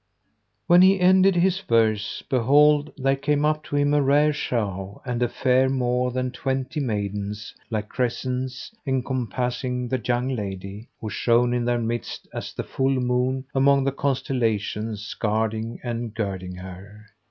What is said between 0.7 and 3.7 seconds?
he ended his verse behold, there came up